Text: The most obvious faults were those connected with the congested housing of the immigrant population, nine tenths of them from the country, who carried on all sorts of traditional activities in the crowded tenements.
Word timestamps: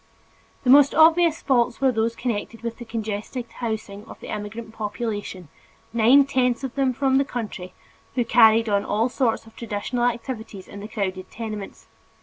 The 0.63 0.71
most 0.71 0.95
obvious 0.95 1.43
faults 1.43 1.79
were 1.79 1.91
those 1.91 2.15
connected 2.15 2.63
with 2.63 2.79
the 2.79 2.85
congested 2.85 3.45
housing 3.51 4.03
of 4.05 4.19
the 4.19 4.29
immigrant 4.33 4.73
population, 4.73 5.47
nine 5.93 6.25
tenths 6.25 6.63
of 6.63 6.73
them 6.73 6.91
from 6.91 7.19
the 7.19 7.23
country, 7.23 7.75
who 8.15 8.25
carried 8.25 8.67
on 8.67 8.83
all 8.83 9.09
sorts 9.09 9.45
of 9.45 9.55
traditional 9.55 10.05
activities 10.05 10.67
in 10.67 10.79
the 10.79 10.87
crowded 10.87 11.29
tenements. 11.29 11.85